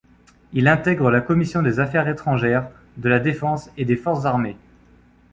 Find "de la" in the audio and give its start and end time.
2.97-3.19